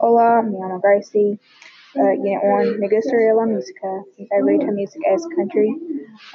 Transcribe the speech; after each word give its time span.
Hola, 0.00 0.42
me 0.42 0.58
llamo 0.58 0.80
Gracie. 0.80 1.38
Uh, 1.94 2.12
Unit 2.12 2.40
1, 2.42 2.78
me 2.78 2.88
gusta 2.88 3.16
la 3.34 3.44
música. 3.46 4.04
Mi 4.16 4.26
favorita 4.26 4.70
music 4.72 5.02
es 5.04 5.26
country 5.36 5.76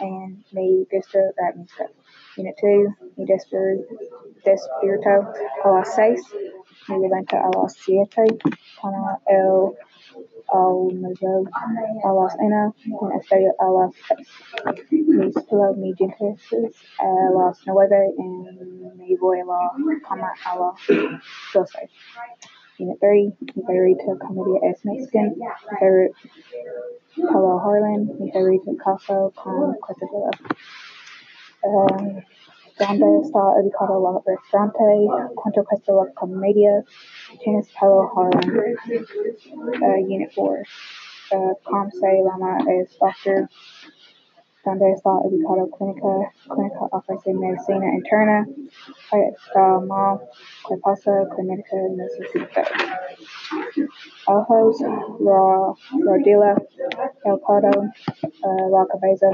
and 0.02 0.44
me 0.52 0.86
gusta 0.92 1.32
rap 1.38 1.56
music. 1.56 1.90
Unit 2.38 2.56
2, 2.62 2.94
me 3.18 3.26
despierto 3.26 5.10
a 5.64 5.70
las 5.70 5.96
6. 5.96 6.22
Me 6.90 7.00
levanto 7.00 7.38
a 7.38 7.50
las 7.56 7.74
7. 7.74 8.38
Tomo 8.82 9.20
el 9.26 9.74
almuerzo 10.50 11.44
a 12.04 12.14
las 12.14 12.36
1. 12.40 12.76
Me 13.10 13.16
estudio 13.18 13.56
a 13.58 13.70
las 13.72 13.92
3. 14.10 14.28
Me 15.08 15.32
cepillo 15.32 15.74
mis 15.76 15.96
dientes 15.96 16.76
a 17.00 17.30
las 17.32 17.62
9 17.66 18.14
y 18.18 18.24
me 18.24 19.18
voy 19.18 19.40
a 19.40 19.46
la 19.46 19.72
cama 20.08 20.34
a 20.46 20.60
las 20.60 20.76
12. 21.54 21.90
Unit 22.80 23.00
3, 23.00 23.34
mi 23.56 23.64
favorita 23.64 24.18
comedia 24.18 24.60
es 24.64 24.84
Mexican. 24.84 25.36
Mi 25.38 25.46
favorite 25.80 26.16
Pablo 27.32 27.60
Harlan. 27.60 28.10
Mi 28.20 28.32
favorito 28.32 28.76
caso 28.78 29.32
con 29.36 29.76
Cortadillo. 29.80 30.32
Um, 31.64 32.22
¿Dónde 32.80 33.20
está 33.22 33.40
ubicado 33.60 34.24
el 34.26 34.34
restaurante? 34.36 35.34
¿Cuánto 35.36 35.64
cuesta 35.64 35.94
la 35.94 36.12
comedia? 36.14 36.84
¿Quién 37.44 37.60
es 37.60 37.72
Pablo 37.80 38.10
Harlan? 38.16 38.50
Uh, 39.80 40.06
Unit 40.06 40.32
4, 40.36 40.62
uh, 41.32 41.56
¿cómo 41.64 41.92
se 41.92 42.24
llama 42.24 42.58
el 42.68 42.88
¿Dónde 44.66 44.92
está 44.92 45.12
ubicado 45.12 45.70
clínica? 45.72 46.32
Clínica 46.48 46.80
ofrece 46.92 47.34
medicina 47.34 47.94
interna. 47.96 48.48
¿Qué 49.12 50.78
pasa? 50.78 51.28
Clínica 51.36 51.76
necesita 51.90 52.64
ojos, 54.28 54.82
ra, 55.20 55.74
rodilla, 56.06 56.56
el 57.26 57.42
codo, 57.42 57.72
uh, 58.44 58.70
la 58.70 58.86
cabeza, 58.88 59.30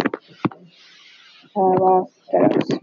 uh, 1.54 1.74
los 1.76 2.26
dedos. 2.32 2.80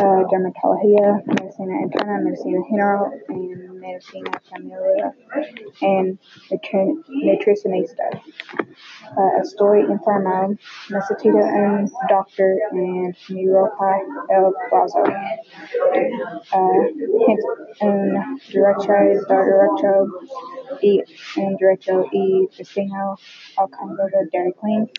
Uh, 0.00 0.26
dermatología, 0.30 1.22
medicina 1.26 1.80
interna, 1.80 2.18
medicina 2.18 2.62
general, 2.68 3.10
and 3.30 3.67
medicina 3.88 4.30
familiar, 4.50 5.12
and 5.82 6.18
nutri- 6.50 6.96
nutricionista. 7.08 8.06
Uh, 9.16 9.40
estoy 9.40 9.80
enfermo, 9.80 10.54
necesito 10.90 11.38
un 11.38 11.90
doctor 12.08 12.50
en 12.72 13.14
mi 13.30 13.48
ropa 13.48 14.00
el 14.28 14.52
plazo. 14.68 15.02
Uh, 16.52 16.88
un 17.80 18.38
derecho, 18.52 18.92
derecho 19.28 19.92
y 20.82 21.02
un 21.36 21.56
derecho 21.56 22.04
y 22.12 22.48
destino 22.56 23.16
al 23.56 23.70
cambio 23.70 24.04
de 24.12 24.28
Dairy 24.32 24.54
Queen. 24.60 24.90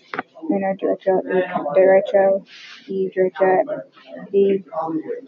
Uno 0.41 0.67
derecho 0.81 1.21
y 1.25 1.79
derecho 1.79 2.43
y 2.87 3.09
derecho 3.09 3.45
y 4.31 4.65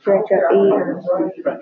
derecho 0.05 0.35
Destino 0.49 1.61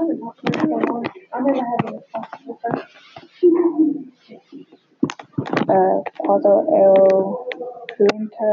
Uh, 0.00 0.06
Puente 7.98 8.48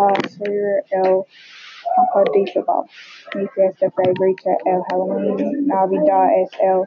Hacer 0.00 0.84
el 0.90 1.24
Campo 1.94 2.24
de 2.32 2.52
Football. 2.52 2.86
Mi 3.36 3.46
fiesta 3.54 3.90
favorita 3.92 4.50
el 4.64 4.82
Halloween. 4.90 5.66
Navidad 5.68 6.28
es 6.42 6.50
el 6.60 6.82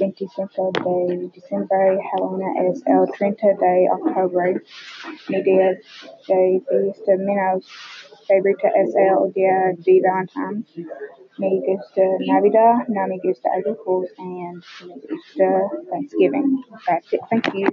25 0.00 0.72
de 0.84 1.30
diciembre. 1.32 1.98
Halloween 2.10 2.56
es 2.66 2.82
el 2.86 3.08
30 3.16 3.46
de 3.46 3.88
octubre. 3.92 4.60
Mi 5.28 5.42
día 5.42 5.78
de 6.26 6.62
fiesta 6.68 7.12
menos 7.18 7.68
favorita 8.26 8.68
es 8.70 8.96
el 8.96 9.32
día 9.32 9.72
de 9.76 10.00
Valentine's. 10.02 11.23
Me 11.38 11.50
gusta 11.66 12.02
Navidad, 12.20 12.88
gusta 13.22 13.48
April 13.56 13.76
Fools, 13.84 14.10
and 14.18 14.62
gusta 15.08 15.46
Thanksgiving. 15.90 16.62
That's 16.86 17.12
it. 17.12 17.20
Thank 17.30 17.54
you. 17.54 17.68